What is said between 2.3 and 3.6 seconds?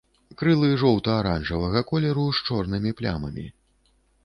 з чорнымі плямамі.